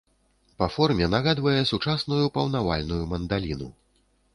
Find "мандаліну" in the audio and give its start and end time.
3.17-3.75